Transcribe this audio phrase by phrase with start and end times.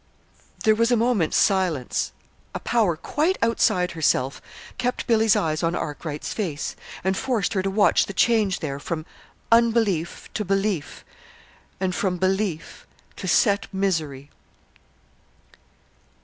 [0.63, 2.11] There was a moment's silence.
[2.55, 4.41] A power quite outside herself
[4.79, 9.05] kept Billy's eyes on Arkwright's face, and forced her to watch the change there from
[9.51, 11.05] unbelief to belief,
[11.79, 12.87] and from belief
[13.17, 14.31] to set misery.